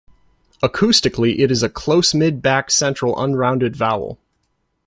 [0.63, 4.17] Acoustically it is a "close-mid back-central unrounded vowel".